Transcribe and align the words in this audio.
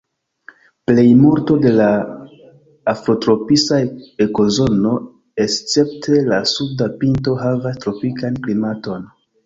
Plejmulto 0.91 1.57
de 1.65 1.73
la 1.75 1.89
afrotropisa 2.95 3.79
ekozono, 4.27 4.97
escepte 5.49 6.27
la 6.35 6.43
suda 6.57 6.93
pinto, 7.05 7.41
havas 7.47 7.83
tropikan 7.87 8.47
klimaton. 8.49 9.11